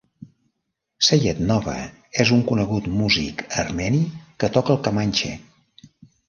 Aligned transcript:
Sayat-Nova 1.07 1.75
és 2.23 2.31
un 2.37 2.41
conegut 2.53 2.87
músic 3.03 3.45
armeni 3.65 4.01
que 4.45 4.51
toca 4.57 4.75
el 4.79 4.83
kamanche. 4.89 5.33